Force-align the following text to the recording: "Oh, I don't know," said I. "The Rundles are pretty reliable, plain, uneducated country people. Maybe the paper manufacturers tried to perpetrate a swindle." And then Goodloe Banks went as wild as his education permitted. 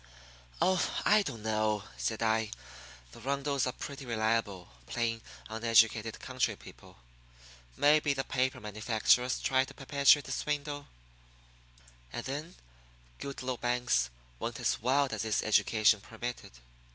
"Oh, 0.59 0.99
I 1.05 1.21
don't 1.21 1.43
know," 1.43 1.83
said 1.95 2.23
I. 2.23 2.49
"The 3.11 3.19
Rundles 3.19 3.67
are 3.67 3.71
pretty 3.71 4.03
reliable, 4.03 4.69
plain, 4.87 5.21
uneducated 5.47 6.19
country 6.19 6.55
people. 6.55 6.97
Maybe 7.77 8.15
the 8.15 8.23
paper 8.23 8.59
manufacturers 8.59 9.39
tried 9.39 9.67
to 9.67 9.75
perpetrate 9.75 10.27
a 10.27 10.31
swindle." 10.31 10.87
And 12.11 12.25
then 12.25 12.55
Goodloe 13.19 13.57
Banks 13.57 14.09
went 14.39 14.59
as 14.59 14.81
wild 14.81 15.13
as 15.13 15.21
his 15.21 15.43
education 15.43 16.01
permitted. 16.01 16.53